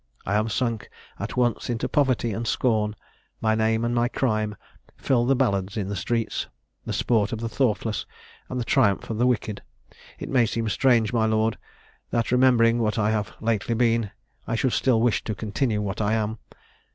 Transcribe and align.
I 0.25 0.33
am 0.33 0.49
sunk 0.49 0.89
at 1.19 1.37
once 1.37 1.69
into 1.69 1.87
poverty 1.87 2.33
and 2.33 2.47
scorn; 2.47 2.95
my 3.39 3.53
name 3.53 3.85
and 3.85 3.93
my 3.93 4.07
crime 4.07 4.55
fill 4.97 5.27
the 5.27 5.35
ballads 5.35 5.77
in 5.77 5.89
the 5.89 5.95
streets; 5.95 6.47
the 6.87 6.91
sport 6.91 7.31
of 7.31 7.39
the 7.39 7.47
thoughtless, 7.47 8.07
and 8.49 8.59
the 8.59 8.63
triumph 8.65 9.11
of 9.11 9.19
the 9.19 9.27
wicked! 9.27 9.61
It 10.17 10.27
may 10.29 10.47
seem 10.47 10.67
strange, 10.69 11.13
my 11.13 11.27
lord, 11.27 11.59
that, 12.09 12.31
remembering 12.31 12.79
what 12.79 12.97
I 12.97 13.11
have 13.11 13.33
lately 13.41 13.75
been, 13.75 14.09
I 14.47 14.55
should 14.55 14.73
still 14.73 14.99
wish 14.99 15.23
to 15.23 15.35
continue 15.35 15.83
what 15.83 16.01
I 16.01 16.13
am! 16.13 16.39